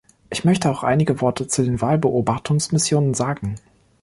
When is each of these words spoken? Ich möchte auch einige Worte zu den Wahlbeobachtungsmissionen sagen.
Ich 0.31 0.43
möchte 0.43 0.71
auch 0.71 0.81
einige 0.81 1.21
Worte 1.21 1.47
zu 1.47 1.61
den 1.61 1.79
Wahlbeobachtungsmissionen 1.79 3.13
sagen. 3.13 3.57